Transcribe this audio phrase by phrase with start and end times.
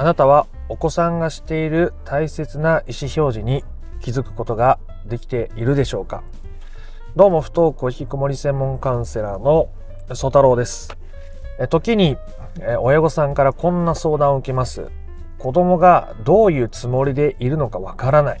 [0.00, 3.62] あなたはお子さんがしている大切な意思表示に
[4.00, 6.22] 気づくことができているでしょうか？
[7.16, 9.68] どうも不登校引きこもり専門カウンセラーの
[10.14, 10.96] 曽太郎です。
[11.68, 12.16] 時に
[12.78, 14.90] 親御さんからこんな相談を受けます。
[15.36, 18.40] 子供がどういうつもりでいるのかわからない。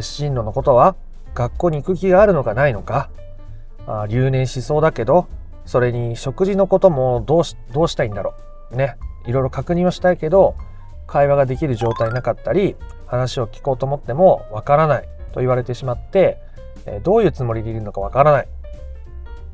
[0.00, 0.96] 進路のことは
[1.36, 3.10] 学校に行く気があるのかないのか。
[3.86, 5.28] あ留年しそうだけど
[5.66, 8.34] それに食事のこともどうしどうしたいんだろ
[8.72, 8.76] う。
[8.76, 8.96] ね。
[9.26, 10.54] いろいろ確認はしたいけど
[11.06, 16.38] 会話ができる状態なかったり話を聞こうと思ってもわからないと言われてしまって
[17.02, 18.48] どういうつもりでいるのかわからない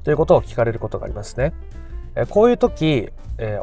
[0.04, 1.52] ということを聞かれることがありますね。
[2.30, 3.10] こういう時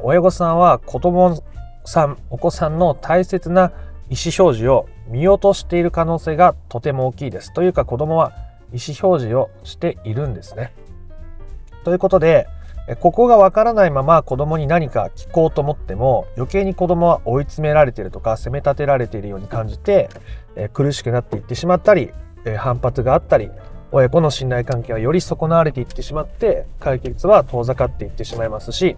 [0.02, 1.42] 親御さんは子供
[1.86, 3.72] さんお子さんの大切な
[4.10, 7.54] 意思表示を見落としている可能性がとても大きいです。
[7.54, 8.34] というか子供は
[8.74, 10.74] 意思表示をしているんですね。
[11.84, 12.48] ということで
[12.96, 20.10] ここがわからないまま子供に何か聞こうと思っても余計に子供は追い詰められているとか責め立てられているように感じて、
[20.74, 22.12] 苦しくなっていってしまったり、
[22.56, 23.52] 反発があったり
[23.92, 28.96] 親子の信頼関係はより損なわれていってしまって解決は遠ざかっていってしまいますし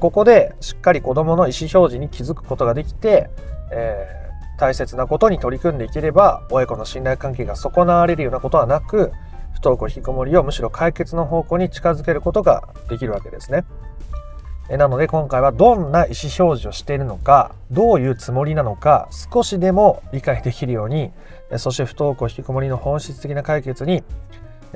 [0.00, 3.30] ここでしっかり子供の意思表示に気づくことができて、
[3.72, 9.12] えー、大切なことに取り組んでいければ親子の信頼関係が損なわれるようなことはなく
[9.56, 13.64] 不登校引きこもりをむしろ解決の方向に近づけることができるわけですね。
[14.68, 21.12] なので今回はどんな意思表示をしているのかどういうつもりなのか少しでも理解できるように
[21.58, 24.02] そして不登校引きこもりの本質的な解決に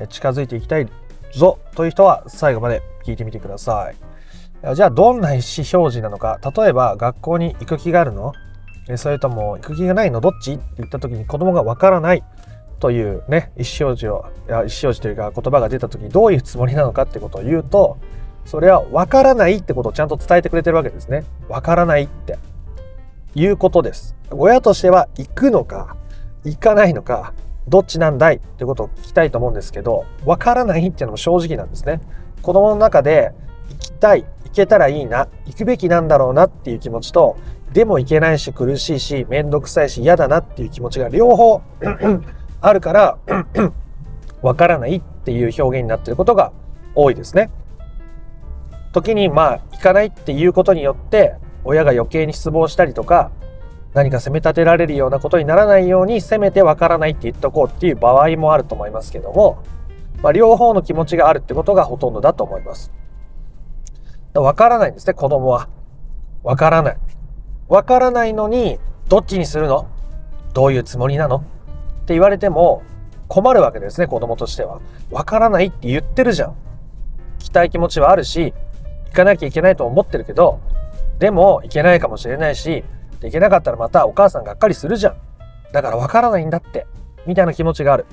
[0.09, 0.87] 近づいていきたい
[1.33, 4.75] ぞという人は最後まで聞いてみてください。
[4.75, 8.31] じゃあどんな意思表示なのか例えば学校に行く気があるの？
[8.95, 10.21] それとも行く気がないの？
[10.21, 10.53] どっち？
[10.53, 12.23] って言った時に子供がわからない
[12.81, 17.97] というね意思表示を意思表示というか言葉が出た時にどういうつもりなのかってことを言うと
[18.43, 21.23] それは分からないってことをちゃんと伝えてくれてるわけですね。
[21.47, 22.39] 分からないって
[23.35, 24.15] いうことです。
[24.31, 25.95] 親としては行くのか
[26.43, 27.33] 行かないのか
[27.67, 32.01] どっちなんだいってことを聞きたいと思うんですけど分からないっていうのも正直なんですね。
[32.41, 33.31] 子供の中で
[33.69, 37.37] 行きたい行けたらいいな行くべきなんだろうなっていう気持ちと
[37.71, 41.61] でも行けないし苦しいし面倒くさいし嫌だなっていう気持ちが両方
[42.61, 43.17] あるから
[44.41, 46.51] わからないっていう表現になっていることが
[46.95, 47.49] 多いですね。
[48.93, 53.31] 時にまあ行かないっていうことによって親が余計に失望したりとか
[53.93, 59.63] 何か責め立てられるようなことにならないようにせめてわからないって言っとこうっていう場合もあると思いますけども、
[60.21, 62.91] まあ、両方の気持ちがあるってことがほとんどだと思います。
[64.33, 65.67] わからないんですね、子供は。
[66.43, 66.97] わからない。
[67.67, 68.79] わからないのに、
[69.09, 69.87] どっちにするの？
[70.53, 71.43] どういうつもりなの？
[72.11, 72.83] って言われても
[73.29, 74.81] 困るわけですね子供としては。
[75.11, 76.49] わからないって言ってるじゃん。
[77.39, 78.53] 聞きたい気持ちはあるし
[79.07, 80.59] 行かなきゃいけないと思ってるけど
[81.17, 82.83] でも行けないかもしれないし
[83.21, 85.17] 行けなかったらまたお母さんがっかりするじゃん。
[85.71, 86.85] だからわからないんだって
[87.25, 88.05] みたいな気持ちがある。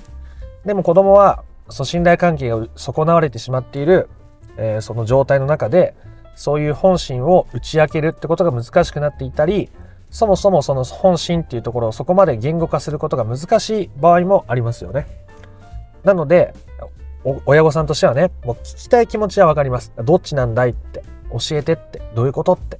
[0.64, 4.08] でも子供はそ信頼関係が損なわれてしまっている、
[4.56, 5.96] えー、その状態の中で
[6.36, 9.70] そういう本心を打ち明けるってことが難しくなっていたり
[10.10, 15.06] そもそもその本心っていうところをそこまで言語化することが難しい場合もありますよね。
[16.04, 16.54] なので
[17.44, 19.92] 親御さんとしてはねもう聞きたい気持ちは分かります。
[20.02, 22.78] どっちなんだいって教えてってどういうことって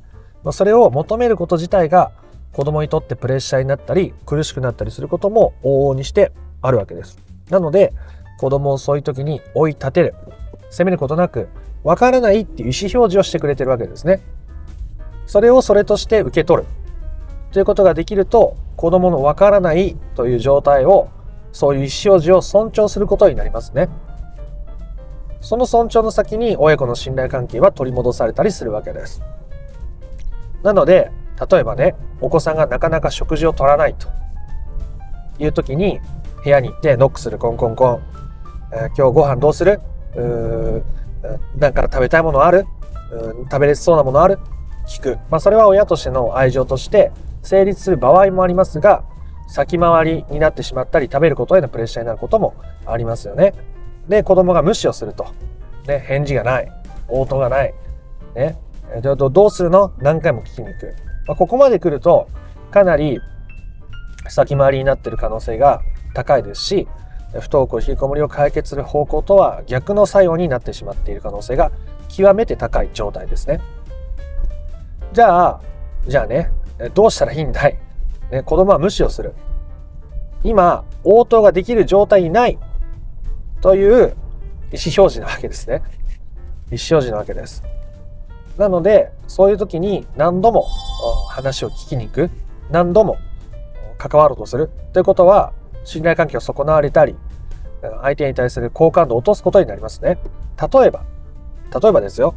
[0.52, 2.12] それを求めること自体が
[2.52, 7.18] 子供にとってプレッシャーになったり苦しくなったりすることも往々にしてあるわけです。
[7.50, 7.92] なので
[8.38, 10.14] 子供をそういう時に追い立てる
[10.70, 11.48] 責めることなく
[11.84, 14.22] 分からないっていう意思表示をしてくれてるわけですね。
[15.26, 16.68] それをそれとして受け取る
[17.52, 21.08] ということができると子供のわからないという状態を
[21.52, 23.88] そういう意思表示を尊重することになりますね。
[25.40, 29.22] その尊重の先に親子の信頼関係は取り戻されたりするわけです。
[30.62, 31.10] なので
[31.50, 34.08] 例えばねお子さんがなかなか食事を取らないと
[35.38, 36.00] いう時に
[36.44, 38.02] 部屋に行ってノックするコンコンコン、
[38.72, 39.80] えー、今日ご飯どうする？
[40.16, 40.82] うー
[41.58, 42.66] なんか食べたいものある？
[43.50, 44.38] 食べれそうなものある？
[44.88, 47.12] 聞く、まあ、それは親としての愛情として
[47.42, 49.04] 成立する場合もありますが
[49.46, 52.54] 先回りになってしまったり食べることへのプレッシャーになることも
[52.86, 53.54] ありますよね。
[54.08, 55.26] で子供が無視をすると、
[55.86, 56.72] ね、返事がない。
[57.08, 57.74] 応答がない、
[58.34, 58.58] ね、
[59.02, 59.92] どうするの？
[59.98, 60.94] 何回も聞きに行く、
[61.26, 62.28] まあ、ここまで来ると
[62.70, 63.20] かなり
[64.28, 65.80] 先回りになってる可能性が
[66.12, 66.86] 高いですし
[67.32, 71.70] 不登校引きこもりを解決する方向とは逆の作用になってしまっている可能性が
[72.08, 73.60] 極めて高い状態ですね。
[75.12, 75.60] じゃあ
[76.06, 76.50] じゃあね
[76.94, 77.78] どうしたらいいんだい、
[78.30, 79.34] ね、子供は無視をする。
[80.44, 82.58] 今、応答ができる状態にない
[83.60, 85.76] という意思表示なわけですね。
[85.76, 85.82] 意思
[86.70, 87.64] 表示なわけです。
[88.56, 90.68] なので、そういう時に何度も
[91.28, 92.30] 話を聞きに行く
[92.70, 93.18] 何度も
[93.98, 95.52] 関わろうとするということは
[95.84, 97.14] 信頼関係を損なわれたり
[98.02, 100.18] 相手に対する好感度を落とすことになりますね
[100.60, 101.04] 例えば
[101.80, 102.34] 例えばですよ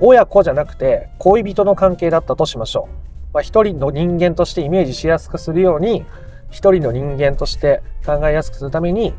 [0.00, 6.04] 親子じゃなくて恋人の関係だったとしましょう、まあ、一人の人間としてイメージしやすくするように
[6.50, 9.14] 一人の人間として考えやすくするために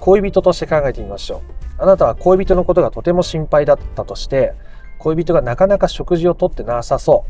[0.00, 1.82] 恋人として考えてみましょう。
[1.82, 4.54] あなたは恋人のことがとても心配だったとして
[4.98, 7.24] 恋人がなかなか食事をとってなさそ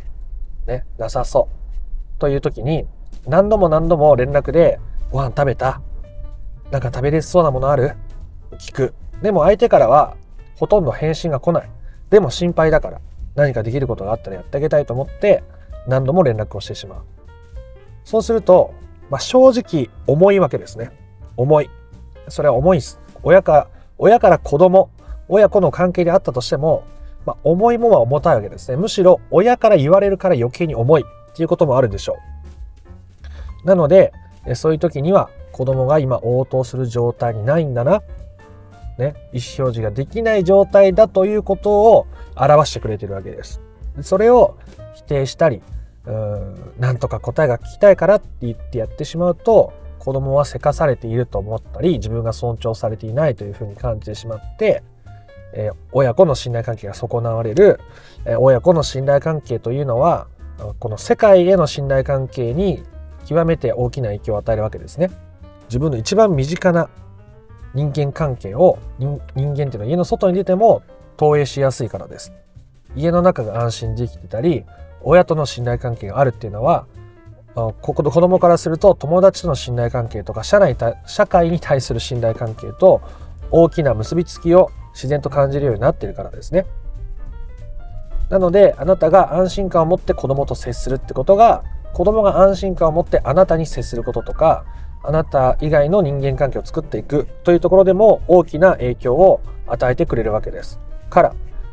[0.66, 0.70] う。
[0.70, 1.48] ねなさそ
[2.16, 2.20] う。
[2.20, 2.86] という時に
[3.26, 4.80] 何度も何度も連絡で
[5.10, 5.80] ご飯食べた？
[6.70, 7.94] なんか食べれそうなものある？
[8.58, 8.94] 聞く。
[9.22, 10.16] でも相手からは
[10.56, 11.70] ほとんど返信が来ない。
[12.10, 13.00] でも心配だから
[13.34, 15.42] 何かできることがあったらやってあげたいと思って
[15.86, 17.02] 何度も連絡をしてしまう。
[18.04, 18.74] そうすると、
[19.10, 20.90] まあ、正直重いわけですね。
[21.36, 21.70] 重い。
[22.28, 23.00] それは重いです。
[23.22, 23.68] 親か
[23.98, 24.90] 親から子供
[25.28, 26.84] 親子の関係であったとしても、
[27.24, 28.76] まあ、重いものは重たいわけですね。
[28.76, 32.16] むしろ親から言われるから余計に重いっていうこともあるでしょ
[33.64, 33.66] う。
[33.66, 34.12] なので
[34.54, 38.02] そういう時には子供が今応答する状態にないんだな
[38.98, 42.06] ね、意思表示ができない状態だということを
[42.36, 43.60] 表してくれてるわけです。
[44.02, 44.56] それを
[44.94, 45.62] 否定したり、
[46.06, 54.82] うんなんとか答えが聞きたいからって言ってやってしまうと子供はせかされていると思ったり自分が尊重されていないというふうに感じてしまって、
[55.54, 57.80] えー、親子の信頼関係が損なわれる、
[58.26, 60.26] えー、親子の信頼関係というのは
[60.78, 62.82] この世界への信頼関係に
[63.26, 65.10] 極めて大きな影響を与えるわけですね。
[65.68, 66.90] 自分の一番身近な
[67.74, 70.82] 人間関係を人間っていうのは家の外に出ても
[71.16, 72.32] 投影しやすいからです。
[72.96, 74.64] 家の中が安心できてたり
[75.02, 76.86] 親との信頼関係があるっていうのは
[77.54, 80.76] ここ子供からすると友達との信頼関係とか社内
[81.06, 83.00] 社会に対する信頼関係と
[83.50, 86.66] 大きな結びつきを自然と感じるようになってるからですね。
[88.30, 91.62] なのであなたが安心感を持って子供と接するってことが
[91.92, 94.64] 子供が安心感を持ってあなたに接することとか
[95.06, 100.80] あなた以外の人間関係を作っていくというところでも大きな影響を与えてくれるわけです。
[101.10, 101.22] か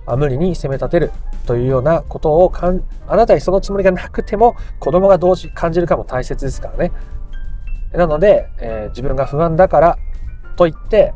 [0.05, 1.11] ら無理に責め立てる
[1.45, 6.91] というようなことをかんあなたにそのつもりがなくても子供がどう感じるかも大切ですからね。
[7.93, 9.97] なので、えー、自分が不安だから
[10.55, 11.13] と言って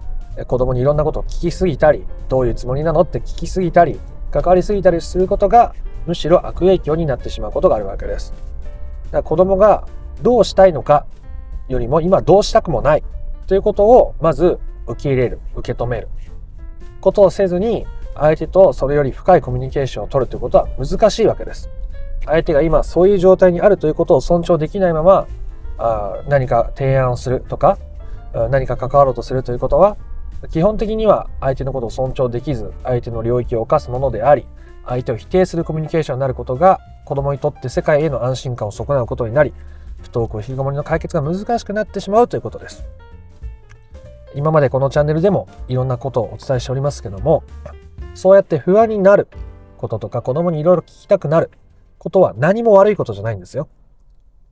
[0.47, 4.00] 子供にいろんなことを聞きすぎたりどういうつもりなのって聞きすぎたり
[4.31, 5.73] 関わりすぎたりすることが
[6.06, 8.33] むしろ悪影響になってしまうことがあるわけです。
[9.06, 9.88] だから子供が
[10.21, 11.06] どうしたいのか
[11.67, 13.03] よりも今どうしたくもない
[13.47, 16.07] ということをまず受け入れる受け止める
[17.01, 17.85] ことをせずに
[18.15, 21.69] 相手とそれより深いコミュニケーションを取るということは難しいわけです。
[22.25, 25.27] 相手が今そういう状態にあるということを尊重できないまま
[25.77, 27.77] あ何か提案をするとか
[28.50, 29.97] 何か関わろうとするということは
[30.51, 34.45] 基本的には相手のことを尊重できず相手の領域を犯すものであり
[34.85, 39.53] 相手を否定するコミュニケーションになることが子供にとって世界への安心感を損なうことになり
[40.06, 42.86] 不登校引きこもりの解決が難しくなってしまうということです。
[44.36, 47.44] 今までこのチャンネルでもいろんなことをお伝えしておりますけども、
[48.13, 49.28] そうやって不安になる
[49.78, 51.52] こととか子供にいろいろ聞きたくなる
[51.98, 53.68] ことは何も悪いことじゃないんですよ。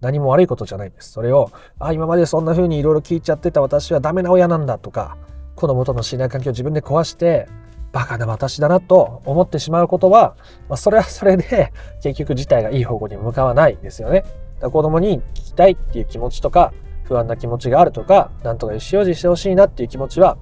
[0.01, 1.11] 何も悪いことじゃないんです。
[1.11, 5.17] それを、あ、今までそんな風にいろいろ聞いちゃってた私はダメな親なんだとか、
[5.55, 7.47] 子供との信頼関係を自分で壊して、
[7.93, 10.35] バカな私だなと思ってしまうことは、
[10.67, 11.71] まあ、それはそれで
[12.01, 14.25] 結局事態がいい方向に向かわないですよね。
[14.69, 20.37] 子供に聞きたいっていう気持ちとか不安な気持ちがあるとかなんとか意思表示してほしいなっていう気持ちは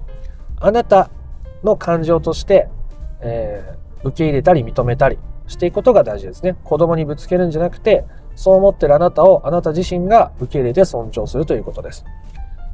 [0.60, 1.10] あなた
[1.64, 2.68] の感情として、
[3.20, 6.56] えー、受け入れたり認めたりしていくことが大事ですね。
[6.64, 12.04] 子供にぶつけるんじゃなくてそう思ってるあなたをあなた自身が受け入れて尊重するということです。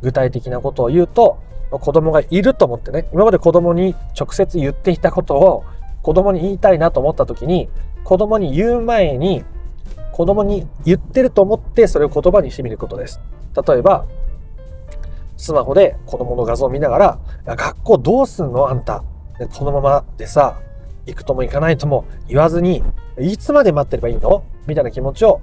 [0.02, 1.38] 具体的なことを言うと
[1.70, 5.64] 子供がいると思ってね今まで子供に直接言っていたことを
[6.02, 7.68] 子供に言いたいなと思った時に
[8.04, 9.44] 子供に言う前に
[10.18, 13.20] 子供に言ってると思ってそれを言葉にしてみることです。
[13.68, 14.04] 例えば、
[15.36, 16.98] スマホで子供の画像を見なが
[17.46, 18.68] ら、学校どうすんの？
[18.68, 19.04] あんた。
[19.56, 20.60] このままでさ、
[21.06, 22.82] 行くとも行かないとも言わずに、
[23.20, 24.42] いつまで待ってればいいの？
[24.66, 25.40] みたいな気持ちを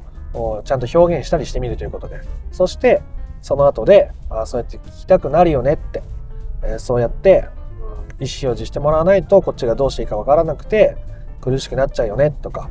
[0.65, 2.19] ちゃんと表現したりしてみるということで。
[2.51, 3.01] そして、
[3.41, 6.03] その後で、あそうやって聞きたくなるよねって、
[6.63, 7.47] え、そうやって、
[8.19, 10.97] 意思表示してもらわないとこっちがどうしていいかわからなくて
[11.39, 12.69] 苦しくなっちゃうよねとか、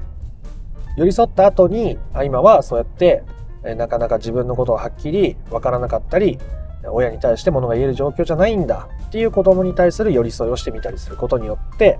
[0.97, 3.25] 寄り添った後にあ今はそうやって
[3.77, 6.39] なかなか自分のことをはっきり分からなかったり
[6.87, 11.99] 親に対してものが言える状況じゃないんだっていう子供に対する寄り添いをしてみたりすることによって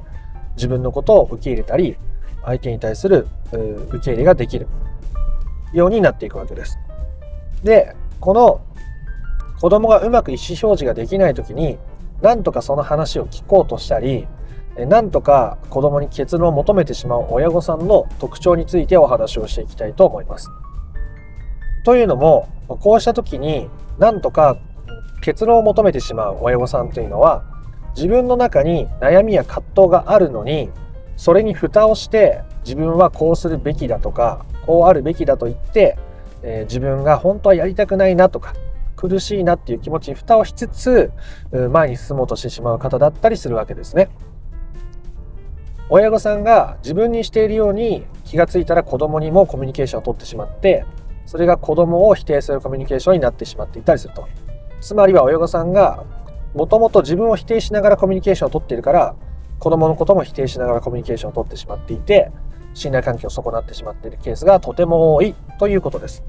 [0.57, 1.97] 自分のことを受け入れたり
[2.45, 4.67] 相手に対する受け入れができる
[5.73, 6.79] ようになっていくわけです。
[7.63, 8.61] でこの
[9.61, 11.79] 子供がうまく意思表示ができない時に
[12.21, 14.27] なんとかその話を聞こうとしたり
[14.77, 20.51] なんとか子供に結論を求めてしまう親御さんの特徴についてお話をしていきたいと思います。
[21.85, 24.57] というのもこうした時になんとか
[25.21, 27.45] 結論を求めてしまう親御さんというのは
[27.95, 30.71] 自分の中に悩みや葛藤があるのに
[31.17, 35.97] それに蓋をして自分はこうするべきだとかこうあるべきだと言って、
[36.43, 38.55] えー、自分が本当はやりたくないなとか
[38.97, 41.13] 苦しいなっていう気持ちに蓋をしつつ
[41.71, 44.09] 前に進もうとしてしまう方だったりするわけですね。
[45.91, 50.87] 親御さんが自分にしているように気がついたら子供にもコミュニケーションを取ってしまって
[51.27, 54.29] それが子供を否定するコミュニケーションになってしまっていたりすると。
[54.81, 56.05] つまりは親御さんが
[56.55, 59.15] もともと自分を否定しながらコミュニケーションを取っているから
[59.59, 62.31] 子供のことも否定しながらコミュニケーションを取ってしまっていて
[62.75, 66.23] 信頼関係を損なってしまっているケースがとても多いということです。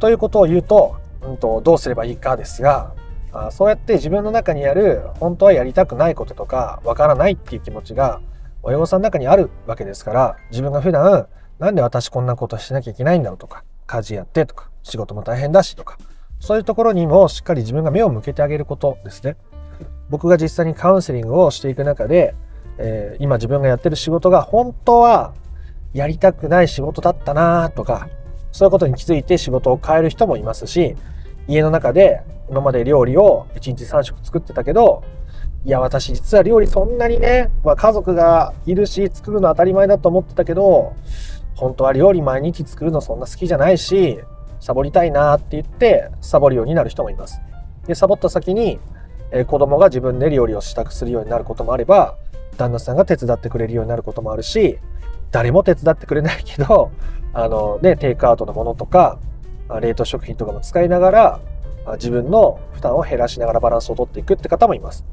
[0.00, 2.94] ということを言うと,、うんと、どうすればいいかですが
[3.32, 8.20] あそうやって自分の中にある本当はやりたくないこととかわからないっていう気持ちが
[8.62, 15.98] 親御さんの中にあるわけですから自分が普段なんで私こんなことしなきゃいけないんだろうとか家事やってとか仕事も大変だしとか
[16.40, 19.36] そういうところにもしっかり自分が目を向けてあげることですね。
[20.08, 22.34] 僕が実際にカウンセリングをしていく中で、
[22.78, 25.34] えー、今自分がやってる仕事が本当は
[25.92, 28.08] やりたくない仕事だったなとか
[28.52, 30.96] そういうことに気づいて仕事を変える人もいますし
[31.46, 35.04] 家の中で今まで料理を1日3食作ってたけど
[35.64, 40.94] いや私実は料理そんなにね、まあ、家族がいるし作るの当たり前だと思ってたけど
[41.56, 44.18] 本当は料理毎日作るのそんな好きじゃないし
[44.60, 47.40] サボりたいなって言ってサボるようになる人もいます。
[47.86, 48.78] でサボった先に、
[49.30, 52.16] えー、子供が自分で料理を支度するようになることもあれば
[52.56, 54.78] 旦那さんが手伝ってくれるようになることもあるし
[55.30, 56.90] 誰も手伝ってくれないけど
[57.32, 59.18] あの、ね、テイクアウトのものとか
[59.80, 61.40] 冷凍食品とかも使いながら
[61.94, 65.04] 自分の負担を減らしながらバランスをとっていくって方もいます。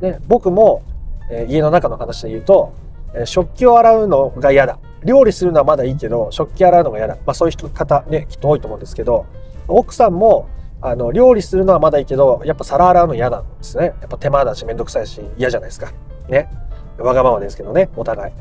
[0.00, 0.82] で僕も、
[1.30, 2.72] え、家の中の話で言うと、
[3.14, 4.78] え、食器を洗うのが嫌だ。
[5.04, 9.26] 料理するのはまだいいけど食器洗うのが嫌だ、まあ、そういう人方ねきっと多いと思うんですけど
[9.68, 10.48] 奥さんも
[10.80, 13.94] あの料理するのはまだいいけどやっぱ皿洗うの嫌なんですね。
[14.00, 15.92] やっぱ手間だし面倒くさいし嫌じゃないですか。
[16.28, 16.50] ね。
[16.98, 18.32] わがままですけどねお互い、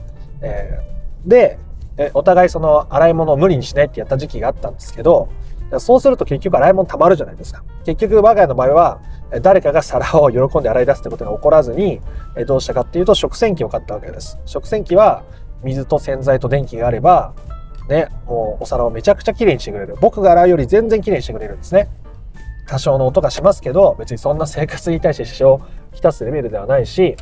[0.41, 1.59] えー、で
[1.97, 5.29] えお互いその洗い物を無理にしないってやった時期があったんですけど
[5.79, 7.63] そうすると結局洗い物たまるじゃないですか。
[7.85, 9.01] 結局我が家の場合は
[9.41, 11.99] 誰かが皿を喜んで洗い出すってことが起こらずに
[12.47, 14.39] どうしたかっていうと食洗機を買ったわけです。
[14.45, 15.23] 食洗機は
[15.63, 17.33] 水と洗剤と電気があれば
[17.89, 19.95] ねもうお皿をめちゃくちゃきれいにしてくれる。
[19.99, 21.89] 僕が洗うより全然きれいにしてくれるんですね。
[22.67, 27.15] 多少の音がしますけど別にそんな生活に対して支障をきたすレベルではないし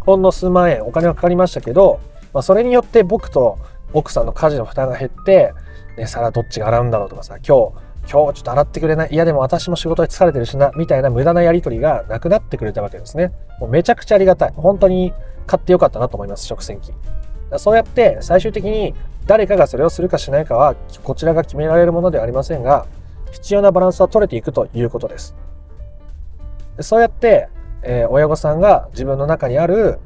[0.00, 2.00] ほんの数万円お金はかかりましたけど、
[2.32, 3.58] まあ、それによって僕と
[3.92, 5.52] 奥さんの家事の負担が減って、
[5.98, 9.10] ね、皿どっちが洗うんだろうとかさ今日今日ちょっと洗ってくれない。
[9.12, 13.32] いやでも私も仕事で疲れてるしなみたいな無駄なやり取りがなくなってくれたわけですね。
[13.60, 14.52] もうめちゃくちゃありがたい。
[14.56, 15.12] 本当に
[15.46, 16.94] 買ってよかったなと思います食洗機。
[17.58, 18.94] そうやって最終的に
[19.26, 22.86] 誰かがそれをするかしないかはこちらが決められるものではありませんが
[23.30, 25.34] 必要なバランスは取れていくということです。
[26.80, 27.48] そうやって、
[27.82, 29.98] えー、親御さんが自分の中にある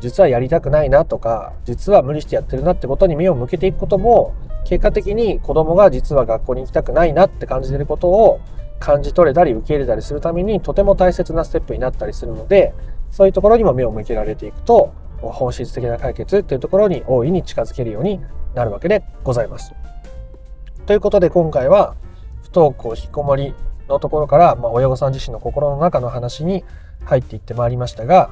[0.00, 4.34] 実はやりたくないなとか実は無理してやってるなってことに目を向けていくことも
[4.66, 8.40] 結果的に子供が実は学校に行きたくないなって感じてることを
[8.80, 12.74] 感じ取れたり受け入れたりするためにとても大切なステップになったりするので
[13.10, 18.20] そういうところにも目を向けられていくと本質的な解決というところに大いに近づけるように
[18.54, 19.72] なるわけでございます。
[20.84, 21.94] ということで今回は
[22.42, 23.54] 不登校引きこもり
[23.88, 26.64] のところから、まあ、親御さん自身の心の中の話に
[27.04, 28.30] 入っていってまいりましたが、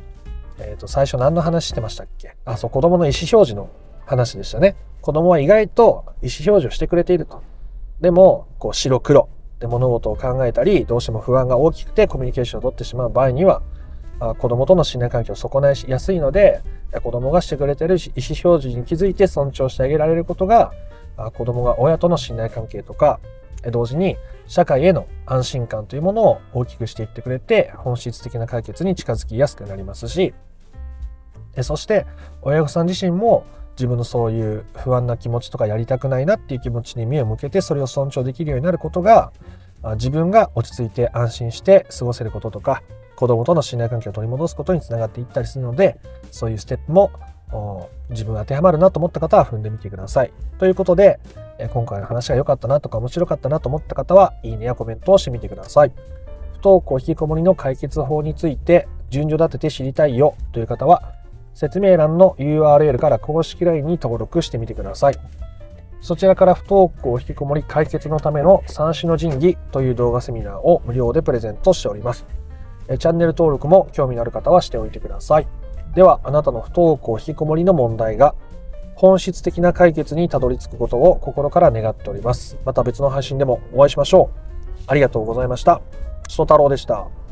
[0.58, 2.36] えー、と最初何の話してましたっけ？
[2.44, 3.70] あそう子供の意思表示の
[4.04, 4.76] 話でしたね。
[5.04, 7.42] 子供は意外と意思表示をしてくれていると。
[8.00, 9.28] でもこう白黒
[9.60, 13.60] で物事を考えたりどうしても不安が大きくてコミュニケーションを取ってしまう場合には
[14.18, 16.62] あ子供との信頼関係を損ないしやすいので
[17.02, 20.72] 子供がしてくれてる意思表示に気づいて尊重してあげられることが
[21.34, 23.20] 子供が親との信頼関係とか
[23.70, 30.32] 同時に社会への安心感というものを大きくしていってくれて本質的な解決に近づきやすくなりますし
[31.60, 32.06] そして
[32.40, 39.32] 親御さん自身も自分のそういう不安な気持ちとかやりたくないなっていう気持ちに目を向けてそれを尊重できるようになることが
[39.96, 42.82] 自分が落ち着いて安心して過ごせることとか
[43.16, 46.00] 子供との信頼関係を取り戻すことにつながっていったりするので
[46.30, 47.10] そういうステップも
[48.10, 50.32] 自分当てはまるなと思った方は踏んでみてください。
[50.58, 51.20] ということで
[51.72, 55.92] 今回の話が良かったなとか面白かったなと思った方はいいねやコメントをしてみてください。
[56.54, 61.13] 不登校引きこもりの解決法について順序立てて知りたいよという方は
[61.54, 65.14] 説明欄の URL から公式 LINE に登録してみてください。
[66.00, 72.26] そちらから不登校引きこもり解決のための三種の神器という動画セミナーを無料でプレゼントしております。
[72.98, 75.46] チャンネル登録も興味のある方はしておいてください。
[75.94, 78.34] では、あなたの不登校引きこもりの問題が
[78.96, 82.58] 本質的な解決にたどり着くことを心から願っております。
[82.64, 84.84] また別の配信でもお会いしましょう。
[84.86, 85.80] ありがとうございました。
[86.28, 87.23] そ太郎でした。